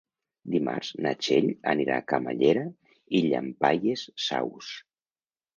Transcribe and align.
Dimarts 0.53 0.87
na 1.05 1.11
Txell 1.25 1.49
anirà 1.75 1.99
a 2.01 2.05
Camallera 2.13 2.65
i 3.21 3.21
Llampaies 3.27 4.07
Saus. 4.29 4.73